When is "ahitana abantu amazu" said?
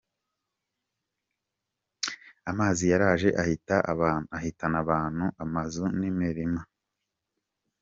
4.35-5.83